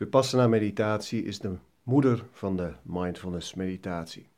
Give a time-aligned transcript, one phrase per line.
[0.00, 4.28] Vipassana meditatie is de moeder van de mindfulness meditatie.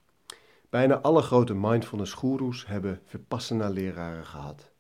[0.71, 4.73] Bijna alle grote mindfulness goeroes hebben Vipassana leraren gehad.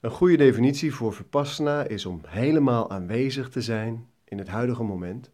[0.00, 5.30] Een goede definitie voor Vipassana is om helemaal aanwezig te zijn in het huidige moment,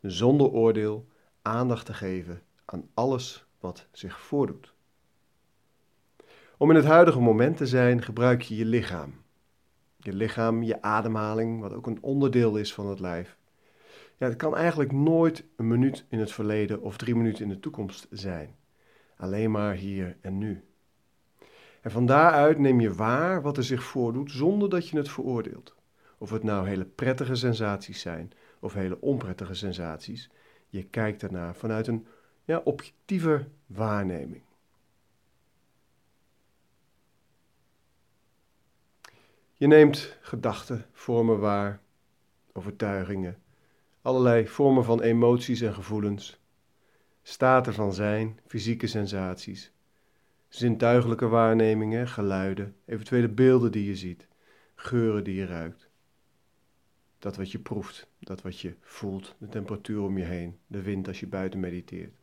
[0.00, 1.06] zonder oordeel
[1.42, 4.74] aandacht te geven aan alles wat zich voordoet.
[6.56, 9.24] Om in het huidige moment te zijn gebruik je je lichaam.
[10.06, 13.36] Je lichaam, je ademhaling, wat ook een onderdeel is van het lijf.
[14.16, 17.60] Ja, het kan eigenlijk nooit een minuut in het verleden of drie minuten in de
[17.60, 18.56] toekomst zijn.
[19.16, 20.64] Alleen maar hier en nu.
[21.80, 25.74] En van daaruit neem je waar wat er zich voordoet zonder dat je het veroordeelt.
[26.18, 30.30] Of het nou hele prettige sensaties zijn of hele onprettige sensaties.
[30.68, 32.06] Je kijkt ernaar vanuit een
[32.44, 34.42] ja, objectieve waarneming.
[39.58, 41.80] Je neemt gedachten, vormen waar,
[42.52, 43.42] overtuigingen,
[44.02, 46.40] allerlei vormen van emoties en gevoelens,
[47.22, 49.72] staten van zijn, fysieke sensaties,
[50.48, 54.28] zintuigelijke waarnemingen, geluiden, eventuele beelden die je ziet,
[54.74, 55.88] geuren die je ruikt.
[57.18, 61.08] Dat wat je proeft, dat wat je voelt, de temperatuur om je heen, de wind
[61.08, 62.16] als je buiten mediteert.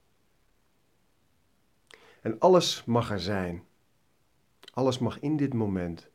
[2.22, 3.64] En alles mag er zijn.
[4.74, 6.12] Alles mag in dit moment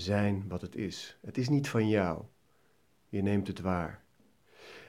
[0.00, 1.18] zijn wat het is.
[1.20, 2.24] Het is niet van jou.
[3.08, 4.04] Je neemt het waar.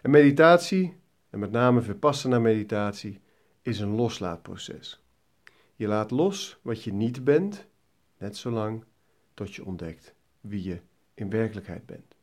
[0.01, 0.95] En meditatie,
[1.29, 3.21] en met name vipassana meditatie,
[3.61, 5.03] is een loslaatproces.
[5.75, 7.67] Je laat los wat je niet bent,
[8.17, 8.83] net zolang
[9.33, 10.81] tot je ontdekt wie je
[11.13, 12.15] in werkelijkheid bent.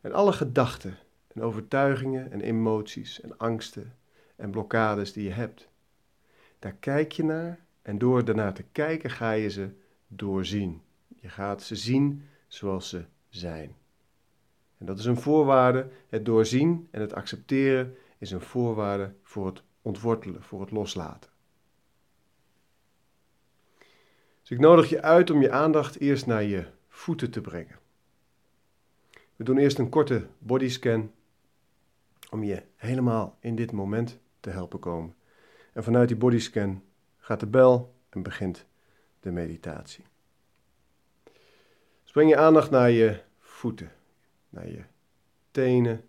[0.00, 0.98] En alle gedachten
[1.34, 3.96] en overtuigingen en emoties en angsten
[4.36, 5.68] en blokkades die je hebt,
[6.58, 9.70] daar kijk je naar en door daarnaar te kijken ga je ze
[10.06, 10.82] doorzien.
[11.24, 13.76] Je gaat ze zien zoals ze zijn.
[14.78, 15.90] En dat is een voorwaarde.
[16.08, 21.30] Het doorzien en het accepteren is een voorwaarde voor het ontwortelen, voor het loslaten.
[24.40, 27.78] Dus ik nodig je uit om je aandacht eerst naar je voeten te brengen.
[29.36, 31.12] We doen eerst een korte bodyscan
[32.30, 35.14] om je helemaal in dit moment te helpen komen.
[35.72, 36.82] En vanuit die bodyscan
[37.18, 38.66] gaat de bel en begint
[39.20, 40.04] de meditatie.
[42.14, 43.92] Breng je aandacht naar je voeten,
[44.48, 44.84] naar je
[45.50, 46.08] tenen.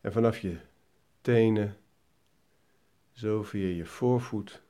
[0.00, 0.60] En vanaf je
[1.20, 1.76] tenen,
[3.12, 4.62] zo via je voorvoet.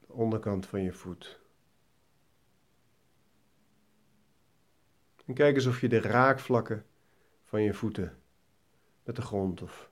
[0.00, 1.39] De onderkant van je voet.
[5.30, 6.86] En kijk eens of je de raakvlakken
[7.44, 8.18] van je voeten
[9.04, 9.90] met de grond of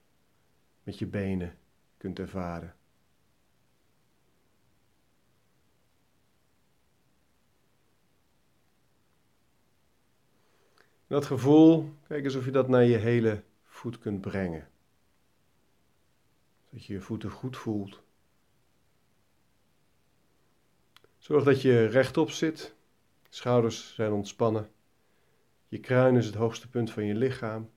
[0.82, 1.58] met je benen
[1.96, 2.76] kunt ervaren.
[11.06, 14.68] Dat gevoel, kijk eens of je dat naar je hele voet kunt brengen.
[16.70, 18.02] Dat je je voeten goed voelt.
[21.18, 22.74] Zorg dat je rechtop zit,
[23.28, 24.76] schouders zijn ontspannen.
[25.68, 27.70] Je kruin is het hoogste punt van je lichaam,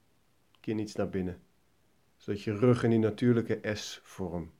[0.59, 1.41] kin iets naar binnen,
[2.18, 4.52] zodat je rug in die natuurlijke S-vorm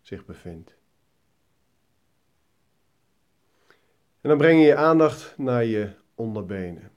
[0.00, 0.76] zich bevindt.
[4.20, 6.90] En dan breng je je aandacht naar je onderbenen.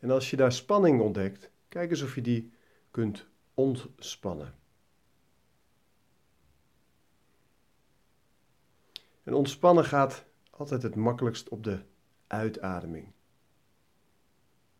[0.00, 2.52] En als je daar spanning ontdekt, kijk eens of je die
[2.90, 4.54] kunt ontspannen.
[9.22, 11.82] En ontspannen gaat altijd het makkelijkst op de
[12.30, 13.12] uitademing.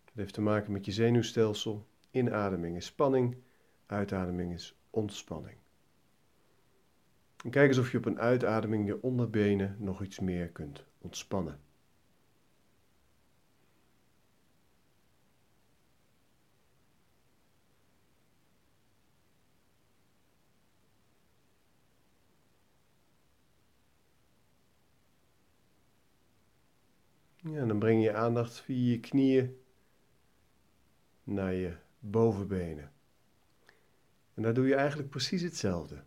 [0.05, 1.87] Het heeft te maken met je zenuwstelsel.
[2.11, 3.37] Inademing is spanning,
[3.87, 5.57] uitademing is ontspanning.
[7.45, 11.61] En kijk eens of je op een uitademing je onderbenen nog iets meer kunt ontspannen.
[27.55, 29.57] En dan breng je aandacht via je knieën
[31.25, 32.93] naar je bovenbenen.
[34.35, 36.03] En daar doe je eigenlijk precies hetzelfde.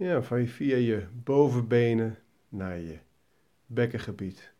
[0.00, 2.18] Ja, van je, via je bovenbenen
[2.48, 2.98] naar je
[3.66, 4.52] bekkengebied.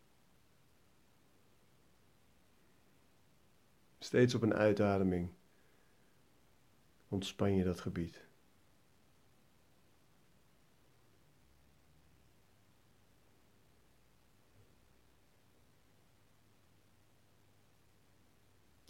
[3.99, 5.31] Steeds op een uitademing
[7.09, 8.27] ontspan je dat gebied.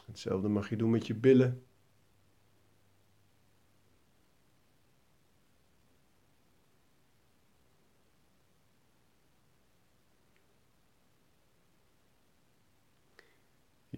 [0.07, 1.65] Hetzelfde mag je doen met je billen.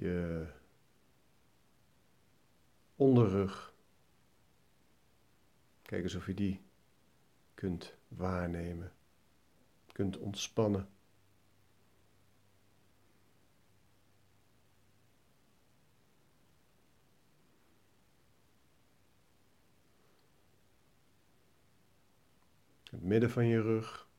[0.02, 0.46] Je
[3.32, 3.74] onderrug.
[5.82, 6.60] Kijk eens of je die
[7.54, 8.92] kunt waarnemen,
[9.92, 10.88] kunt ontspannen.
[22.90, 24.10] Het midden van je rug.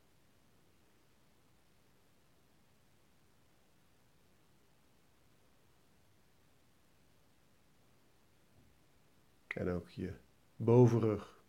[9.54, 10.14] En ook je
[10.56, 11.42] bovenrug.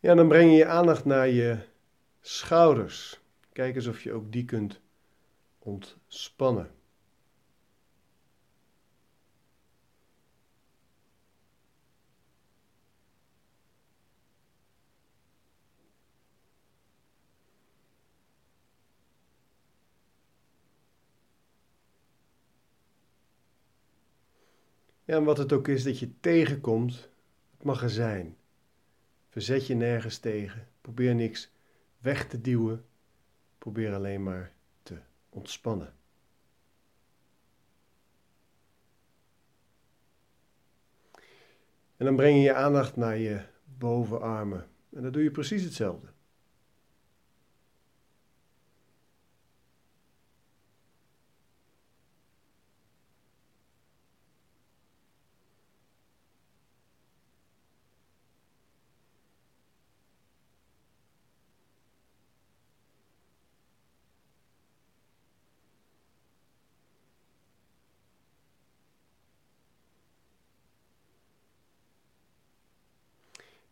[0.00, 1.58] Ja, dan breng je je aandacht naar je
[2.20, 3.20] schouders.
[3.52, 4.80] Kijk eens of je ook die kunt
[5.58, 6.77] ontspannen.
[25.08, 27.10] Ja, en wat het ook is dat je tegenkomt,
[27.50, 28.36] het mag er zijn.
[29.28, 30.68] Verzet je nergens tegen.
[30.80, 31.52] Probeer niks
[31.98, 32.84] weg te duwen.
[33.58, 34.52] Probeer alleen maar
[34.82, 35.94] te ontspannen.
[41.96, 44.68] En dan breng je je aandacht naar je bovenarmen.
[44.92, 46.06] En dan doe je precies hetzelfde.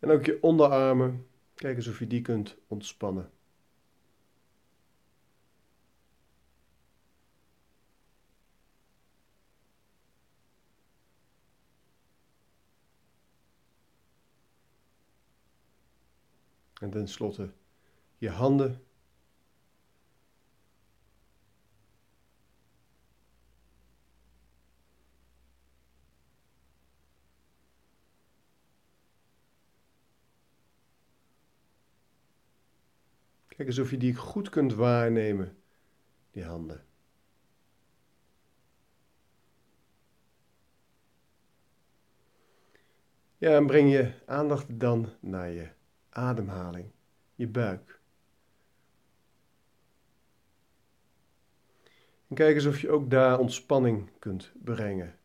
[0.07, 1.27] En ook je onderarmen.
[1.55, 3.31] Kijk eens of je die kunt ontspannen.
[16.81, 17.53] En tenslotte
[18.19, 18.86] je handen.
[33.67, 35.57] Kijk eens of je die goed kunt waarnemen,
[36.31, 36.85] die handen.
[43.37, 45.69] Ja, en breng je aandacht dan naar je
[46.09, 46.91] ademhaling,
[47.35, 48.01] je buik.
[52.29, 55.19] En kijk eens of je ook daar ontspanning kunt brengen.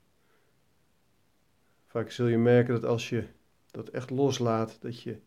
[1.88, 3.28] Vaak zul je merken dat als je
[3.72, 5.22] dat echt loslaat, dat je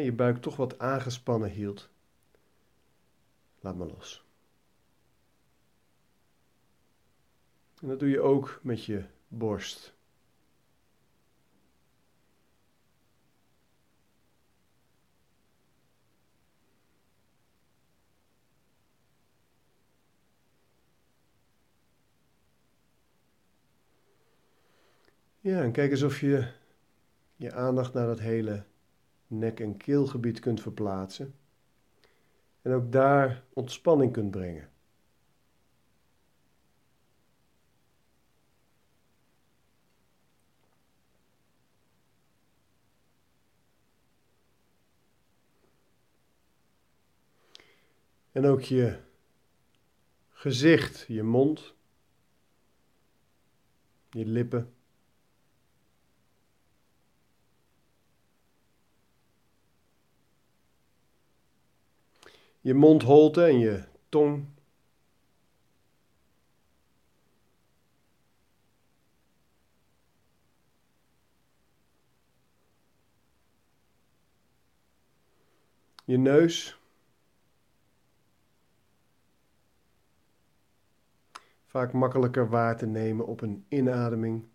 [0.00, 1.90] je buik toch wat aangespannen hield.
[3.60, 4.24] Laat maar los.
[7.80, 9.94] En dat doe je ook met je borst.
[25.40, 26.52] Ja, en kijk eens of je
[27.36, 28.64] je aandacht naar dat hele
[29.32, 31.34] nek- en keelgebied kunt verplaatsen.
[32.62, 34.70] En ook daar ontspanning kunt brengen.
[48.32, 49.00] En ook je
[50.28, 51.74] gezicht, je mond,
[54.10, 54.74] je lippen.
[62.62, 64.46] je mondholte en je tong.
[76.04, 76.80] Je neus.
[81.66, 84.48] Vaak makkelijker waar te nemen op een inademing.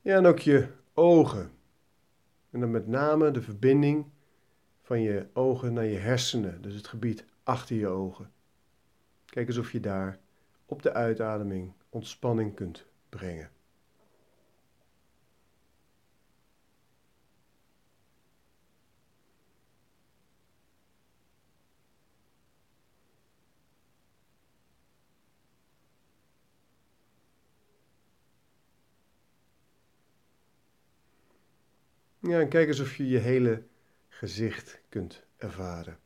[0.00, 1.55] Ja, en ook je ogen.
[2.56, 4.06] En dan met name de verbinding
[4.82, 8.32] van je ogen naar je hersenen, dus het gebied achter je ogen.
[9.24, 10.18] Kijk eens of je daar
[10.66, 13.50] op de uitademing ontspanning kunt brengen.
[32.28, 33.62] Ja, en kijk eens of je je hele
[34.08, 35.98] gezicht kunt ervaren.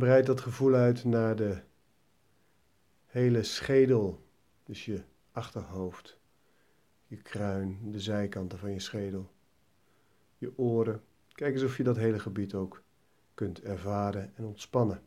[0.00, 1.60] Breid dat gevoel uit naar de
[3.06, 4.26] hele schedel,
[4.64, 5.02] dus je
[5.32, 6.18] achterhoofd,
[7.06, 9.30] je kruin, de zijkanten van je schedel,
[10.36, 11.02] je oren.
[11.32, 12.82] Kijk eens of je dat hele gebied ook
[13.34, 15.02] kunt ervaren en ontspannen.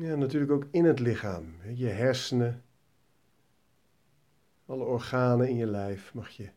[0.00, 1.54] Ja, natuurlijk ook in het lichaam.
[1.74, 2.64] Je hersenen,
[4.66, 6.50] alle organen in je lijf mag je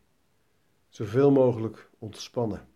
[0.88, 2.68] zoveel mogelijk ontspannen.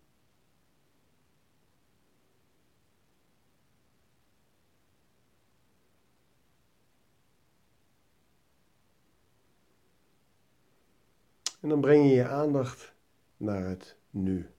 [11.61, 12.95] En dan breng je je aandacht
[13.37, 14.58] naar het nu.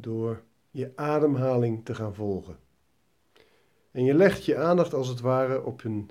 [0.00, 2.58] Door je ademhaling te gaan volgen.
[3.90, 6.10] En je legt je aandacht als het ware op een,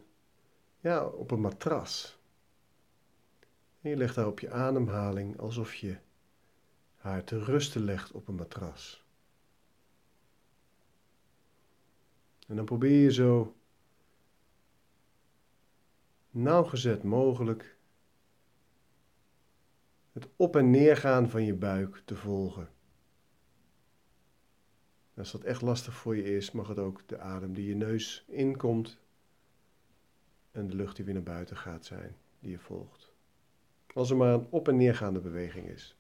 [0.80, 2.20] ja, op een matras.
[3.82, 5.98] En je legt daar op je ademhaling alsof je
[6.96, 9.04] haar te rusten legt op een matras.
[12.48, 13.56] En dan probeer je zo
[16.32, 17.78] nauwgezet mogelijk
[20.12, 22.70] het op- en neergaan van je buik te volgen
[25.20, 28.26] als dat echt lastig voor je is, mag het ook de adem die je neus
[28.28, 29.00] inkomt
[30.52, 33.12] en de lucht die weer naar buiten gaat zijn, die je volgt.
[33.94, 35.99] Als er maar een op- en neergaande beweging is.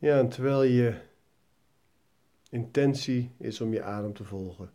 [0.00, 1.00] Ja, en terwijl je
[2.50, 4.72] intentie is om je adem te volgen,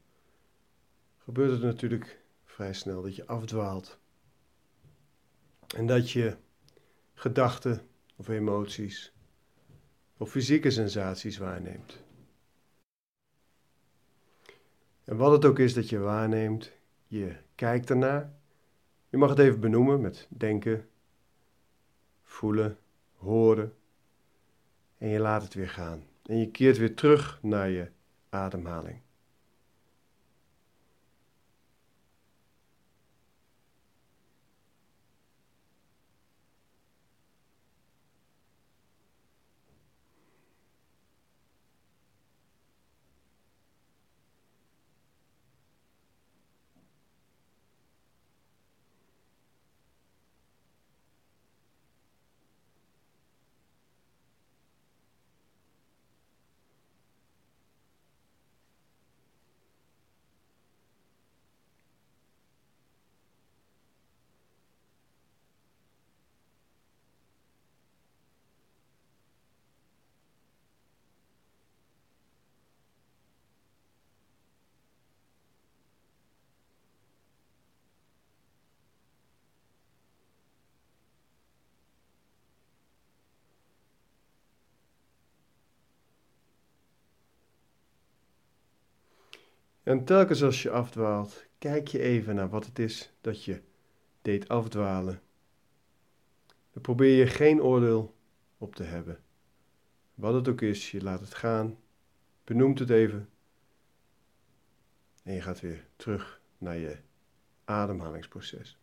[1.18, 4.00] gebeurt het natuurlijk vrij snel dat je afdwaalt.
[5.76, 6.38] En dat je
[7.14, 9.14] gedachten of emoties
[10.18, 12.04] of fysieke sensaties waarneemt.
[15.04, 16.72] En wat het ook is dat je waarneemt,
[17.08, 18.34] je kijkt ernaar.
[19.10, 20.90] Je mag het even benoemen met denken,
[22.22, 22.78] voelen,
[23.16, 23.78] horen
[25.04, 26.04] en je laat het weer gaan.
[26.26, 27.92] En je keert weer terug naar je
[28.30, 29.02] ademhaling.
[89.84, 93.62] En telkens als je afdwaalt, kijk je even naar wat het is dat je
[94.22, 95.22] deed afdwalen.
[96.72, 98.16] Dan probeer je geen oordeel
[98.58, 99.24] op te hebben.
[100.14, 101.78] Wat het ook is, je laat het gaan,
[102.44, 103.30] benoemt het even
[105.24, 106.98] en je gaat weer terug naar je
[107.66, 108.78] ademhalingsproces.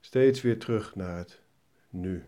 [0.00, 1.42] Steeds weer terug naar het
[1.88, 2.24] nu.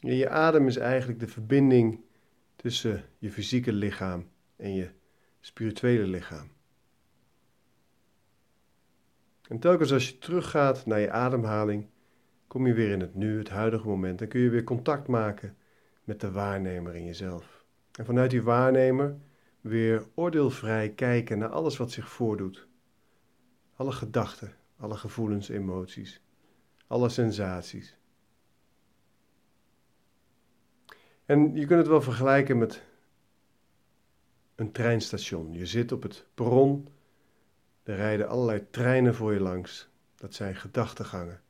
[0.00, 2.00] Je adem is eigenlijk de verbinding
[2.56, 4.90] tussen je fysieke lichaam en je
[5.40, 6.50] spirituele lichaam.
[9.48, 11.86] En telkens als je teruggaat naar je ademhaling,
[12.46, 14.20] kom je weer in het nu, het huidige moment.
[14.20, 15.56] En kun je weer contact maken
[16.04, 17.64] met de waarnemer in jezelf.
[17.92, 19.16] En vanuit die waarnemer
[19.60, 22.66] weer oordeelvrij kijken naar alles wat zich voordoet.
[23.74, 26.22] Alle gedachten, alle gevoelens, emoties,
[26.86, 27.97] alle sensaties.
[31.28, 32.82] En je kunt het wel vergelijken met
[34.54, 35.52] een treinstation.
[35.52, 36.88] Je zit op het perron,
[37.82, 39.88] er rijden allerlei treinen voor je langs.
[40.14, 41.40] Dat zijn gedachtegangen.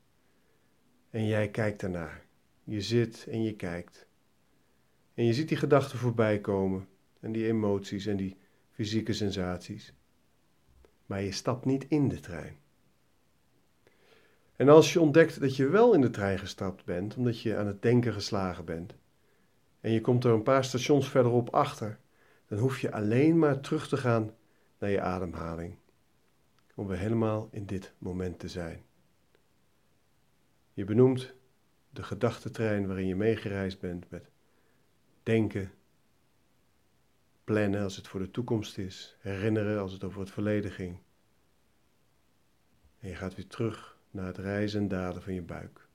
[1.11, 2.27] En jij kijkt ernaar.
[2.65, 4.07] Je zit en je kijkt.
[5.15, 6.89] En je ziet die gedachten voorbij komen
[7.21, 8.37] en die emoties en die
[8.71, 9.93] fysieke sensaties.
[11.07, 12.59] Maar je stapt niet in de trein.
[14.57, 17.67] En als je ontdekt dat je wel in de trein gestapt bent, omdat je aan
[17.67, 18.97] het denken geslagen bent,
[19.89, 21.99] en je komt er een paar stations verderop achter,
[22.47, 24.35] dan hoef je alleen maar terug te gaan
[24.79, 25.77] naar je ademhaling.
[26.75, 28.85] Om weer helemaal in dit moment te zijn.
[30.73, 31.35] Je benoemt
[31.91, 34.31] de gedachtentrein waarin je meegereisd bent met
[35.23, 35.71] denken,
[37.45, 40.99] plannen als het voor de toekomst is, herinneren als het over het verleden ging.
[42.99, 45.88] En je gaat weer terug naar het reizen en dalen van je buik.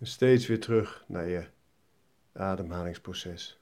[0.00, 1.46] En steeds weer terug naar je
[2.32, 3.59] ademhalingsproces.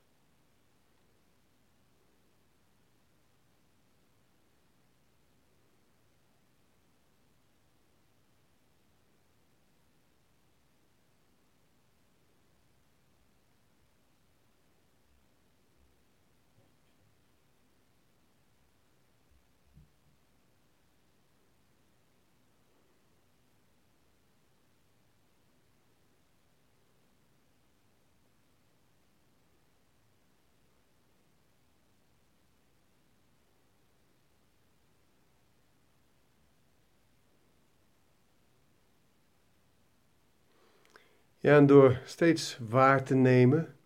[41.48, 43.76] En door steeds waar te nemen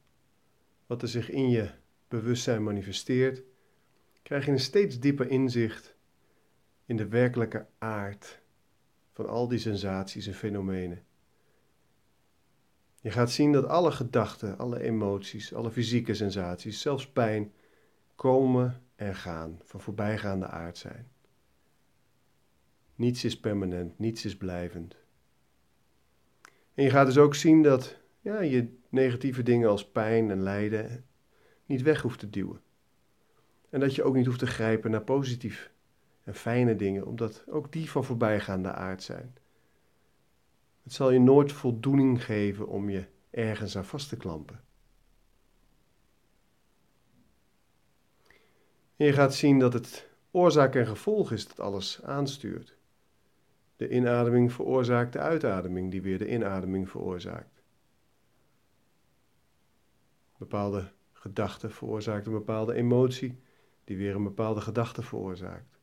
[0.86, 1.70] wat er zich in je
[2.08, 3.42] bewustzijn manifesteert,
[4.22, 5.96] krijg je een steeds dieper inzicht
[6.84, 8.40] in de werkelijke aard
[9.12, 11.04] van al die sensaties en fenomenen.
[13.00, 17.52] Je gaat zien dat alle gedachten, alle emoties, alle fysieke sensaties, zelfs pijn,
[18.14, 21.10] komen en gaan, van voorbijgaande aard zijn.
[22.94, 25.01] Niets is permanent, niets is blijvend.
[26.74, 31.04] En je gaat dus ook zien dat ja, je negatieve dingen als pijn en lijden
[31.66, 32.60] niet weg hoeft te duwen.
[33.68, 35.70] En dat je ook niet hoeft te grijpen naar positief
[36.24, 39.36] en fijne dingen, omdat ook die van voorbijgaande aard zijn.
[40.82, 44.60] Het zal je nooit voldoening geven om je ergens aan vast te klampen.
[48.96, 52.76] En je gaat zien dat het oorzaak en gevolg is dat alles aanstuurt.
[53.82, 57.62] De inademing veroorzaakt de uitademing, die weer de inademing veroorzaakt.
[60.38, 63.40] Bepaalde gedachte veroorzaakt een bepaalde emotie,
[63.84, 65.78] die weer een bepaalde gedachte veroorzaakt.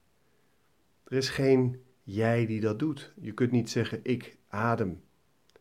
[1.03, 3.13] Er is geen jij die dat doet.
[3.21, 5.03] Je kunt niet zeggen ik adem,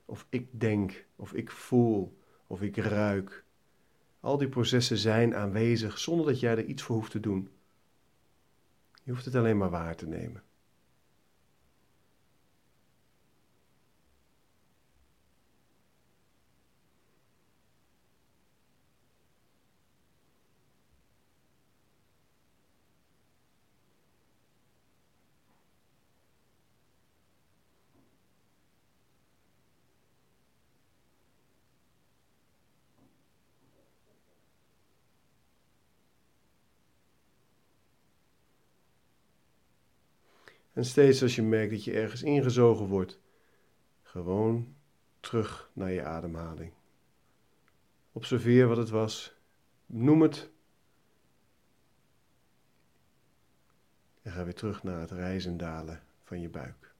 [0.05, 3.44] of ik denk, of ik voel, of ik ruik.
[4.20, 7.48] Al die processen zijn aanwezig zonder dat jij er iets voor hoeft te doen.
[9.03, 10.42] Je hoeft het alleen maar waar te nemen.
[40.78, 43.20] En steeds als je merkt dat je ergens ingezogen wordt,
[44.02, 44.74] gewoon
[45.20, 46.72] terug naar je ademhaling.
[48.12, 49.34] Observeer wat het was,
[49.86, 50.50] noem het.
[54.22, 56.94] En ga weer terug naar het rijzen dalen van je buik.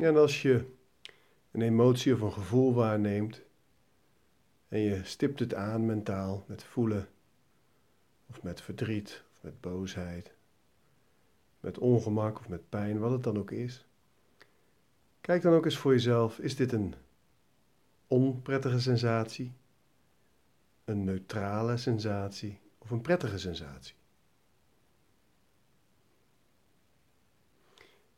[0.00, 0.64] Ja, en als je
[1.50, 3.42] een emotie of een gevoel waarneemt
[4.68, 7.08] en je stipt het aan mentaal met voelen
[8.26, 10.34] of met verdriet of met boosheid,
[11.60, 13.86] met ongemak of met pijn, wat het dan ook is.
[15.20, 16.94] Kijk dan ook eens voor jezelf, is dit een
[18.06, 19.52] onprettige sensatie,
[20.84, 23.94] een neutrale sensatie of een prettige sensatie?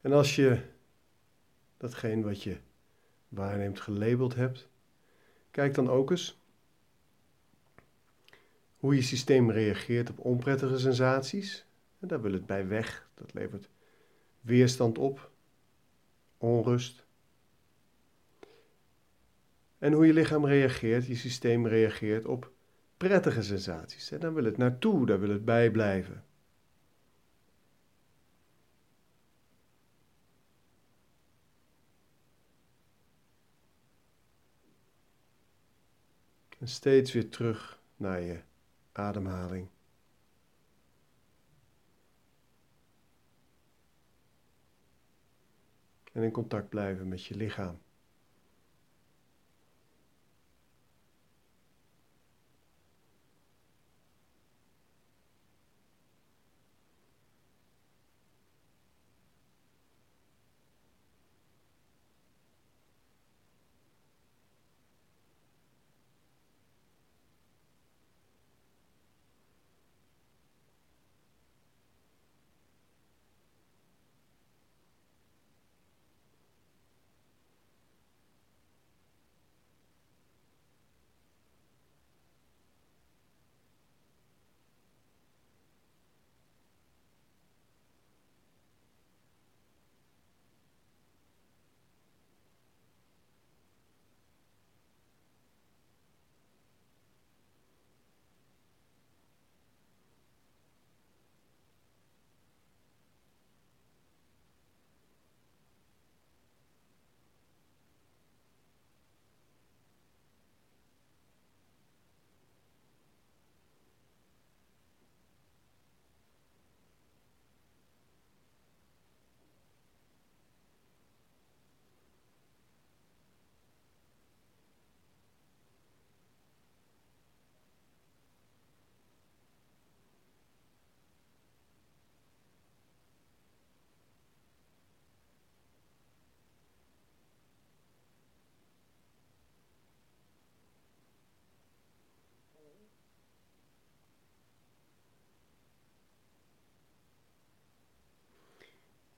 [0.01, 0.71] En als je
[1.83, 2.57] datgene wat je
[3.29, 4.69] waarneemt gelabeld hebt.
[5.51, 6.41] Kijk dan ook eens
[8.77, 11.67] hoe je systeem reageert op onprettige sensaties.
[12.01, 13.09] En daar wil het bij weg.
[13.15, 13.69] Dat levert
[14.41, 15.31] weerstand op,
[16.39, 17.05] onrust.
[19.79, 22.51] En hoe je lichaam reageert, je systeem reageert op
[22.97, 24.11] prettige sensaties.
[24.11, 26.25] En daar wil het naartoe, daar wil het bij blijven.
[36.63, 38.43] En steeds weer terug naar je
[38.93, 39.69] ademhaling.
[46.13, 47.79] En in contact blijven met je lichaam.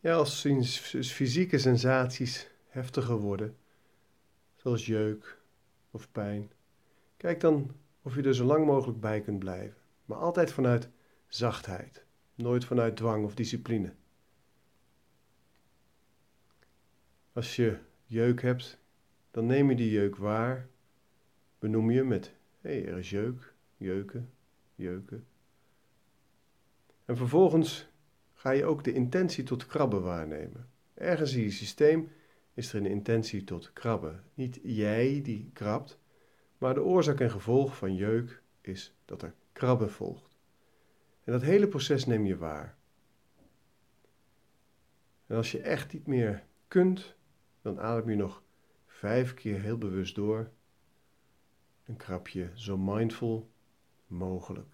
[0.04, 0.46] Ja, als
[1.12, 3.56] fysieke sensaties heftiger worden,
[4.54, 5.38] zoals jeuk
[5.90, 6.50] of pijn,
[7.16, 7.70] kijk dan
[8.02, 10.88] of je er zo lang mogelijk bij kunt blijven, maar altijd vanuit
[11.26, 13.92] zachtheid, nooit vanuit dwang of discipline.
[17.32, 18.78] Als je jeuk hebt,
[19.30, 20.68] dan neem je die jeuk waar,
[21.58, 24.30] benoem je met, hé, hey, er is jeuk, jeuken,
[24.74, 25.26] jeuken.
[27.04, 27.92] En vervolgens
[28.44, 30.68] ga je ook de intentie tot krabben waarnemen.
[30.94, 32.12] Ergens in je systeem
[32.54, 34.24] is er een intentie tot krabben.
[34.34, 35.98] Niet jij die krabt,
[36.58, 40.38] maar de oorzaak en gevolg van jeuk is dat er krabben volgt.
[41.24, 42.76] En dat hele proces neem je waar.
[45.26, 47.16] En als je echt niet meer kunt,
[47.62, 48.42] dan adem je nog
[48.86, 50.50] vijf keer heel bewust door
[51.84, 53.50] en krab je zo mindful
[54.06, 54.73] mogelijk.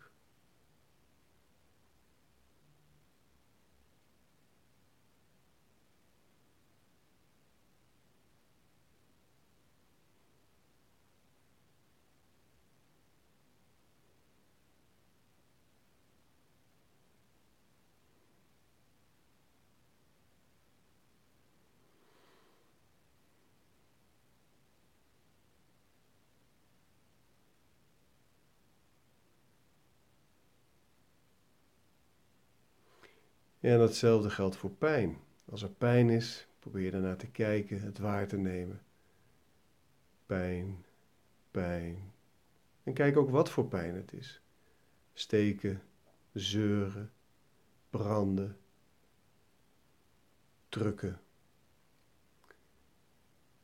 [33.72, 35.18] En datzelfde geldt voor pijn.
[35.44, 38.82] Als er pijn is, probeer ernaar te kijken, het waar te nemen.
[40.26, 40.84] Pijn,
[41.50, 42.12] pijn.
[42.82, 44.42] En kijk ook wat voor pijn het is.
[45.12, 45.82] Steken,
[46.32, 47.12] zeuren,
[47.90, 48.58] branden,
[50.68, 51.20] drukken.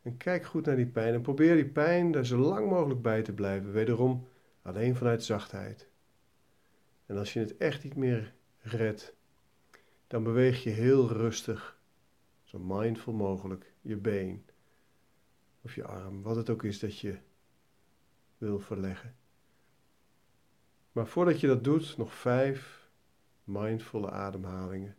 [0.02, 3.22] En kijk goed naar die pijn en probeer die pijn daar zo lang mogelijk bij
[3.22, 3.72] te blijven.
[3.72, 4.28] Wederom
[4.62, 5.88] alleen vanuit zachtheid.
[7.06, 9.15] En als je het echt niet meer redt,
[10.06, 11.78] dan beweeg je heel rustig,
[12.42, 14.44] zo mindful mogelijk, je been
[15.60, 17.18] of je arm, wat het ook is dat je
[18.38, 19.16] wil verleggen.
[20.92, 22.90] Maar voordat je dat doet, nog vijf
[23.44, 24.96] mindfulle ademhalingen.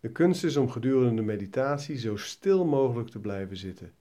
[0.00, 3.94] De kunst is om gedurende de meditatie zo stil mogelijk te blijven zitten.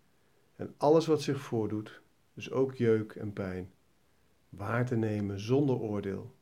[0.56, 2.02] En alles wat zich voordoet,
[2.34, 3.74] dus ook jeuk en pijn,
[4.50, 6.36] waar te nemen zonder oordeel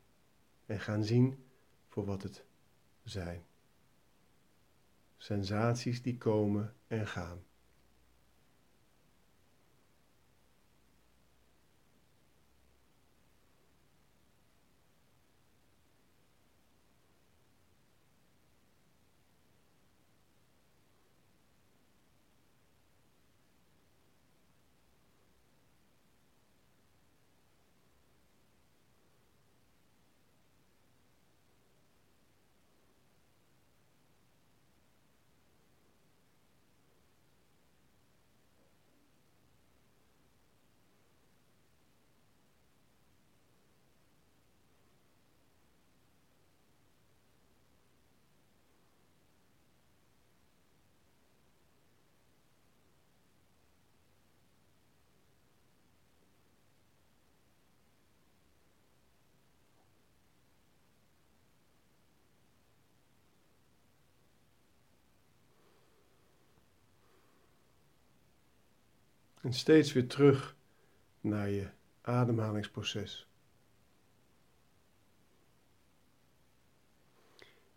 [0.65, 1.45] en gaan zien
[1.87, 2.45] voor wat het
[3.03, 3.45] zijn.
[5.17, 7.46] Sensaties die komen en gaan.
[69.47, 70.55] En steeds weer terug
[71.21, 71.67] naar je
[72.01, 73.27] ademhalingsproces.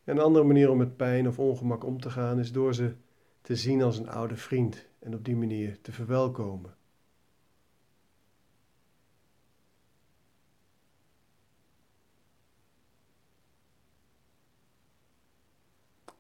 [0.05, 2.95] Een andere manier om met pijn of ongemak om te gaan is door ze
[3.43, 6.77] te zien als een oude vriend en op die manier te verwelkomen.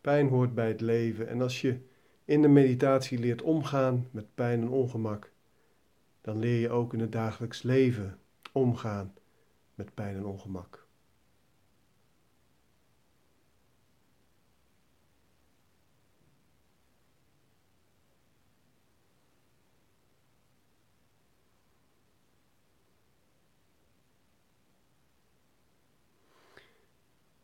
[0.01, 1.81] Pijn hoort bij het leven en als je
[2.25, 5.33] in de meditatie leert omgaan met pijn en ongemak,
[6.21, 8.19] dan leer je ook in het dagelijks leven
[8.53, 9.15] omgaan
[9.75, 10.87] met pijn en ongemak.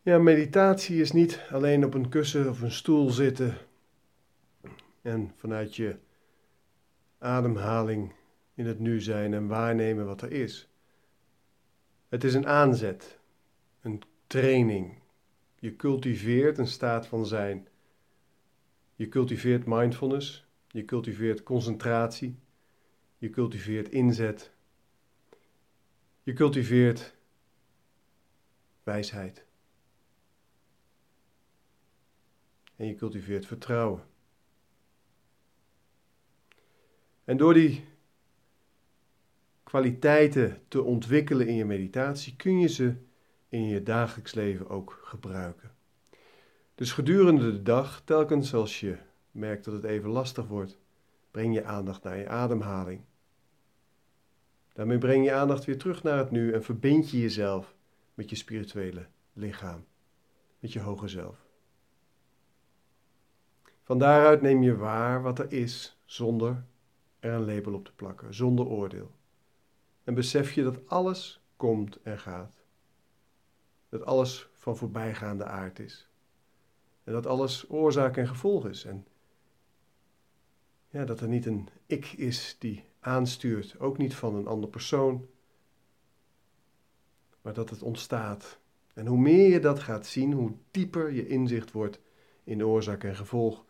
[0.06, 3.58] Ja, meditatie is niet alleen op een kussen of een stoel zitten
[5.02, 5.96] en vanuit je
[7.18, 8.15] ademhaling
[8.56, 10.68] in het nu zijn en waarnemen wat er is.
[12.08, 13.18] Het is een aanzet,
[13.80, 14.98] een training.
[15.58, 17.68] Je cultiveert een staat van zijn.
[18.94, 22.38] Je cultiveert mindfulness, je cultiveert concentratie,
[23.18, 24.52] je cultiveert inzet.
[26.22, 27.14] Je cultiveert
[28.82, 29.44] wijsheid.
[32.76, 34.04] En je cultiveert vertrouwen.
[37.24, 37.95] En door die
[39.66, 42.94] kwaliteiten te ontwikkelen in je meditatie, kun je ze
[43.48, 45.74] in je dagelijks leven ook gebruiken.
[46.74, 48.96] Dus gedurende de dag, telkens als je
[49.30, 50.78] merkt dat het even lastig wordt,
[51.30, 53.00] breng je aandacht naar je ademhaling.
[54.72, 57.74] Daarmee breng je aandacht weer terug naar het nu en verbind je jezelf
[58.14, 59.84] met je spirituele lichaam,
[60.58, 61.46] met je hoge zelf.
[63.82, 66.64] Van daaruit neem je waar wat er is, zonder
[67.18, 69.15] er een label op te plakken, zonder oordeel.
[70.06, 72.54] En besef je dat alles komt en gaat.
[73.88, 76.08] Dat alles van voorbijgaande aard is.
[77.04, 78.84] En dat alles oorzaak en gevolg is.
[78.84, 79.06] En
[80.88, 85.26] ja, dat er niet een ik is die aanstuurt, ook niet van een ander persoon,
[87.42, 88.58] maar dat het ontstaat.
[88.94, 92.00] En hoe meer je dat gaat zien, hoe dieper je inzicht wordt
[92.44, 93.64] in oorzaak en gevolg.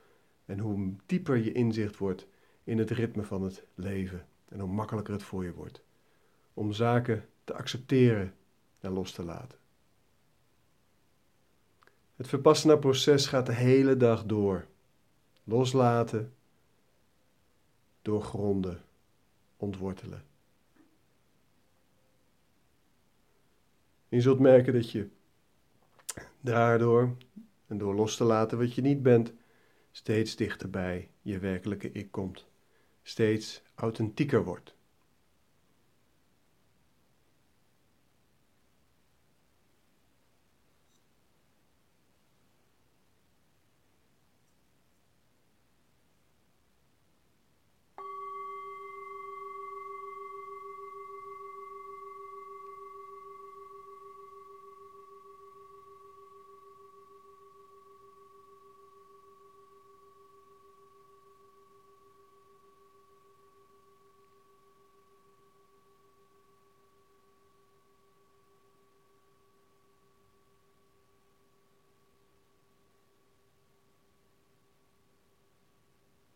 [0.44, 2.26] En hoe dieper je inzicht wordt
[2.64, 4.26] in het ritme van het leven.
[4.48, 5.84] En hoe makkelijker het voor je wordt.
[6.56, 8.34] Om zaken te accepteren
[8.80, 9.58] en los te laten.
[12.14, 14.66] Het Vipassana-proces gaat de hele dag door.
[15.44, 16.34] Loslaten,
[18.02, 18.84] doorgronden,
[19.56, 20.24] ontwortelen.
[24.08, 25.08] je zult merken dat je
[26.40, 27.16] daardoor,
[27.66, 29.32] en door los te laten wat je niet bent,
[29.90, 32.46] steeds dichterbij je werkelijke ik komt.
[33.02, 34.75] Steeds authentieker wordt.